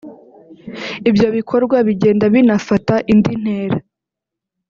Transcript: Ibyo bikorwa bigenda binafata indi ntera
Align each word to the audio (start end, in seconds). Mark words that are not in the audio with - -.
Ibyo 1.09 1.27
bikorwa 1.37 1.77
bigenda 1.87 2.25
binafata 2.33 2.95
indi 3.11 3.33
ntera 3.41 3.77